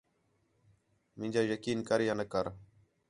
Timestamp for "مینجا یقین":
1.19-1.79